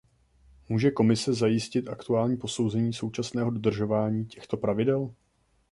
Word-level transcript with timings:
Může 0.69 0.91
Komise 0.91 1.33
zajistit 1.33 1.87
aktuální 1.87 2.37
posouzení 2.37 2.93
současného 2.93 3.51
dodržování 3.51 4.25
těchto 4.25 4.57
pravidel? 4.57 5.11